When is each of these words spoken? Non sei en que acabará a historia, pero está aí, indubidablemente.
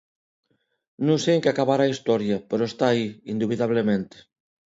Non 1.05 1.17
sei 1.23 1.33
en 1.35 1.43
que 1.43 1.51
acabará 1.51 1.83
a 1.85 1.93
historia, 1.93 2.37
pero 2.49 2.63
está 2.71 2.85
aí, 2.89 3.05
indubidablemente. 3.33 4.17